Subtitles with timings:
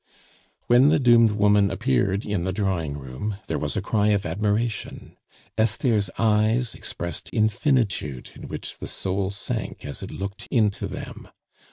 [0.65, 5.15] When the doomed woman appeared in the drawing room, there was a cry of admiration.
[5.59, 11.27] Esther's eyes expressed infinitude in which the soul sank as it looked into them.